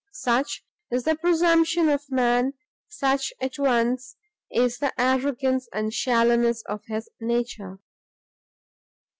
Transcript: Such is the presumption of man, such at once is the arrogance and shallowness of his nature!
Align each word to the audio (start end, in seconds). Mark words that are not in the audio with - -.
Such 0.13 0.63
is 0.89 1.03
the 1.03 1.15
presumption 1.15 1.87
of 1.87 2.09
man, 2.09 2.53
such 2.87 3.31
at 3.39 3.59
once 3.59 4.15
is 4.49 4.79
the 4.79 4.99
arrogance 4.99 5.69
and 5.71 5.93
shallowness 5.93 6.63
of 6.67 6.83
his 6.87 7.07
nature! 7.19 7.77